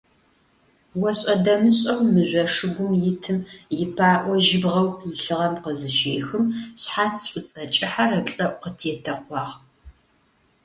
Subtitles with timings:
[1.09, 3.37] Ошӏэ-дэмышӏэу мыжъо шыгум итым
[3.83, 6.43] ипаӏо жьыбгъэу къилъыгъэм къызыщехым,
[6.79, 9.55] шъхьац шӏуцӏэ кӏыхьэр ыплӏэӏу къытетэкъуагъ.